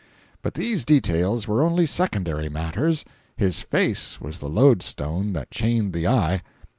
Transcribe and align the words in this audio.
But 0.41 0.55
these 0.55 0.83
details 0.83 1.47
were 1.47 1.61
only 1.63 1.85
secondary 1.85 2.49
matters—his 2.49 3.59
face 3.61 4.19
was 4.19 4.39
the 4.39 4.49
lodestone 4.49 5.33
that 5.33 5.51
chained 5.51 5.93
the 5.93 6.07
eye. 6.07 6.41